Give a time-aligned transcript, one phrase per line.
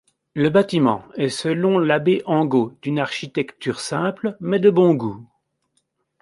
[0.33, 5.27] Le bâtiment est selon l'abbé Angot d'une architecture simple, mais de bon goût.